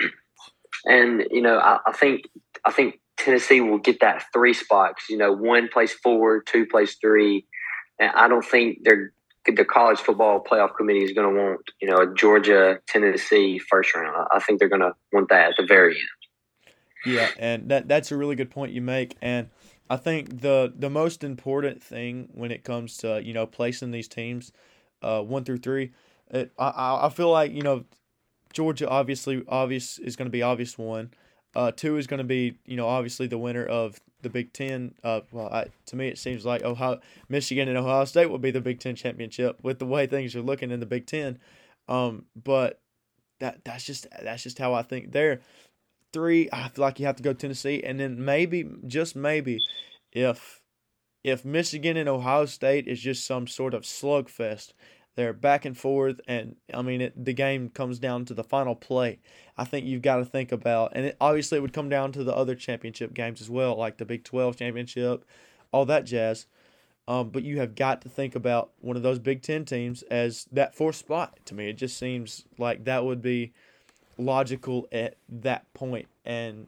[0.84, 2.28] and you know, I, I, think
[2.64, 6.66] I think Tennessee will get that three spot because you know one plays four, two
[6.66, 7.46] plays three,
[7.98, 9.12] and I don't think they're
[9.46, 13.94] the college football playoff committee is going to want you know a Georgia Tennessee first
[13.94, 14.28] round.
[14.32, 17.14] I think they're going to want that at the very end.
[17.14, 19.48] Yeah, and that that's a really good point you make, and
[19.88, 24.08] I think the the most important thing when it comes to you know placing these
[24.08, 24.52] teams,
[25.02, 25.92] uh, one through three,
[26.30, 27.84] it, I I feel like you know,
[28.52, 31.10] Georgia obviously obvious is going to be obvious one,
[31.54, 34.94] uh, two is going to be you know obviously the winner of the Big Ten.
[35.04, 38.50] Uh, well, I, to me it seems like Ohio, Michigan, and Ohio State will be
[38.50, 41.38] the Big Ten championship with the way things are looking in the Big Ten.
[41.88, 42.80] Um, but
[43.38, 45.40] that that's just that's just how I think there
[46.12, 49.58] three, I feel like you have to go Tennessee, and then maybe, just maybe,
[50.12, 50.60] if
[51.24, 54.72] if Michigan and Ohio State is just some sort of slugfest,
[55.16, 58.76] they're back and forth, and I mean, it, the game comes down to the final
[58.76, 59.18] play.
[59.56, 62.22] I think you've got to think about, and it, obviously it would come down to
[62.22, 65.24] the other championship games as well, like the Big 12 championship,
[65.72, 66.46] all that jazz.
[67.08, 70.46] Um, but you have got to think about one of those Big Ten teams as
[70.52, 71.38] that fourth spot.
[71.46, 73.52] To me, it just seems like that would be
[74.18, 76.06] logical at that point.
[76.24, 76.66] And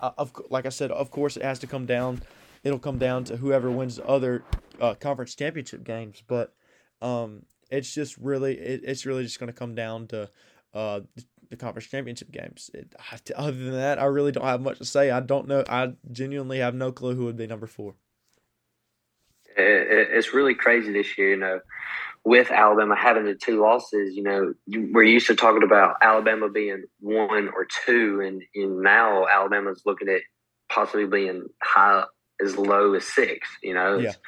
[0.00, 2.22] uh, of like I said, of course, it has to come down.
[2.64, 4.42] It'll come down to whoever wins the other
[4.80, 6.22] uh, conference championship games.
[6.26, 6.54] But
[7.00, 10.30] um, it's just really, it, it's really just going to come down to
[10.74, 11.00] uh,
[11.50, 12.70] the conference championship games.
[12.74, 12.94] It,
[13.36, 15.10] other than that, I really don't have much to say.
[15.10, 15.64] I don't know.
[15.68, 17.94] I genuinely have no clue who would be number four.
[19.56, 21.30] It's really crazy this year.
[21.30, 21.60] You know,
[22.28, 24.52] with Alabama having the two losses, you know,
[24.92, 30.10] we're used to talking about Alabama being one or two, and, and now Alabama's looking
[30.10, 30.20] at
[30.68, 32.04] possibly being high
[32.44, 33.48] as low as six.
[33.62, 34.10] You know, yeah.
[34.10, 34.18] it's,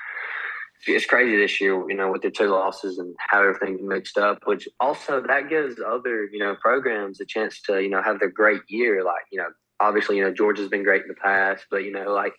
[0.87, 1.75] it's crazy this year.
[1.91, 4.39] You know, with the two losses and how everything's mixed up.
[4.47, 8.31] Which also that gives other you know programs a chance to you know have their
[8.31, 9.05] great year.
[9.05, 9.49] Like you know,
[9.79, 12.33] obviously you know Georgia's been great in the past, but you know like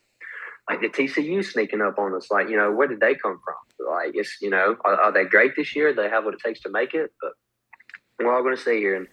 [0.69, 2.29] like the TCU sneaking up on us.
[2.31, 3.87] Like, you know, where did they come from?
[3.87, 5.93] Like, it's, you know, are, are they great this year?
[5.93, 7.31] They have what it takes to make it, but
[8.19, 9.07] we're all going to see here in,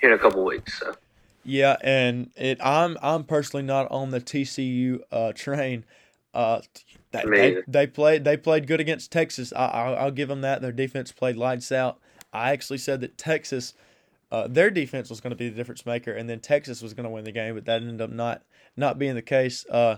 [0.00, 0.78] here in a couple weeks.
[0.78, 0.94] So.
[1.44, 5.84] Yeah, and it I'm I'm personally not on the TCU uh, train.
[6.32, 6.60] Uh,
[7.10, 9.52] they, they, they, played they played good against Texas.
[9.54, 10.62] I, I'll, I'll give them that.
[10.62, 11.98] Their defense played lights out.
[12.32, 13.74] I actually said that Texas,
[14.30, 17.04] uh, their defense was going to be the difference maker, and then Texas was going
[17.04, 18.42] to win the game, but that ended up not
[18.76, 19.66] not being the case.
[19.68, 19.96] Uh,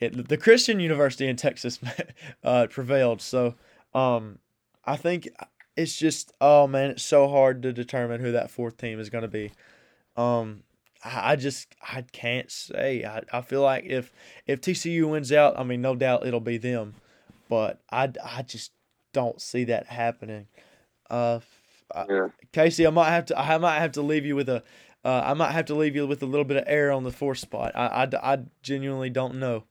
[0.00, 1.78] it, the Christian University in Texas
[2.44, 3.20] uh, prevailed.
[3.20, 3.54] So
[3.94, 4.38] um,
[4.84, 5.28] I think
[5.76, 9.22] it's just oh man, it's so hard to determine who that fourth team is going
[9.22, 9.52] to be.
[10.16, 10.62] Um,
[11.04, 13.04] I, I just I can't say.
[13.04, 14.12] I, I feel like if
[14.46, 16.94] if TCU wins out, I mean, no doubt it'll be them,
[17.48, 18.72] but I, I just
[19.12, 20.46] don't see that happening.
[21.08, 21.40] Uh,
[22.08, 22.28] yeah.
[22.52, 24.62] Casey, I might have to I might have to leave you with a
[25.04, 27.12] uh, I might have to leave you with a little bit of air on the
[27.12, 27.72] fourth spot.
[27.74, 29.64] I, I, I genuinely don't know.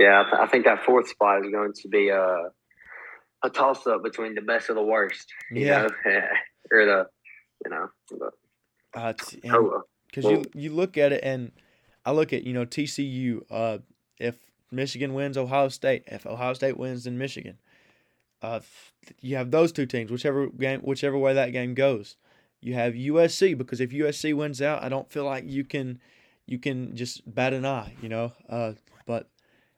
[0.00, 2.48] Yeah, I, th- I think that fourth spot is going to be a
[3.44, 5.26] a toss up between the best of the worst.
[5.50, 5.82] You yeah.
[5.82, 5.88] know,
[6.70, 7.06] or the
[7.64, 7.88] you know.
[8.18, 8.34] But
[8.94, 9.12] Uh,
[9.52, 9.84] oh well.
[10.06, 11.52] because you you look at it and
[12.04, 13.42] I look at you know TCU.
[13.50, 13.78] Uh,
[14.18, 14.36] if
[14.70, 16.04] Michigan wins, Ohio State.
[16.06, 17.58] If Ohio State wins, then Michigan.
[18.40, 18.60] Uh,
[19.20, 22.16] you have those two teams, whichever game, whichever way that game goes.
[22.60, 26.00] You have USC because if USC wins out, I don't feel like you can
[26.46, 28.32] you can just bat an eye, you know.
[28.48, 28.72] Uh,
[29.06, 29.28] but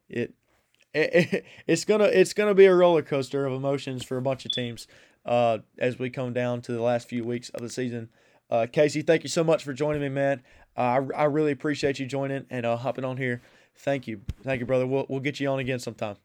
[0.08, 0.34] it,
[0.94, 4.52] it it's gonna it's gonna be a roller coaster of emotions for a bunch of
[4.52, 4.86] teams
[5.24, 8.08] uh, as we come down to the last few weeks of the season.
[8.50, 10.42] Uh, Casey, thank you so much for joining me, man.
[10.76, 13.42] Uh, I, I really appreciate you joining and uh, hopping on here.
[13.76, 14.86] Thank you, thank you, brother.
[14.86, 16.16] We'll we'll get you on again sometime.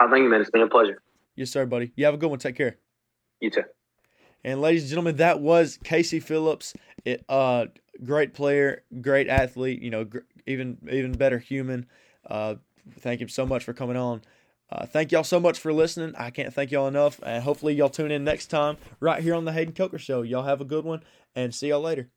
[0.00, 0.40] Oh, thank you, man.
[0.40, 1.02] It's been a pleasure.
[1.34, 1.92] Yes, sir, buddy.
[1.96, 2.38] You have a good one.
[2.38, 2.78] Take care.
[3.40, 3.64] You too.
[4.44, 6.74] And ladies and gentlemen, that was Casey Phillips.
[7.04, 7.66] It, uh,
[8.04, 9.82] great player, great athlete.
[9.82, 11.86] You know, gr- even even better human.
[12.28, 12.56] Uh,
[13.00, 14.22] thank him so much for coming on.
[14.70, 16.14] Uh, thank y'all so much for listening.
[16.16, 17.20] I can't thank y'all enough.
[17.22, 20.22] And hopefully y'all tune in next time right here on the Hayden Coker Show.
[20.22, 21.02] Y'all have a good one
[21.34, 22.10] and see y'all later.